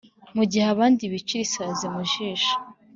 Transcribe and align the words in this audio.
mu 0.35 0.43
gihe 0.51 0.65
abandi 0.73 1.03
bicira 1.11 1.41
isazi 1.47 1.85
mu 1.95 2.01
jisho. 2.11 2.53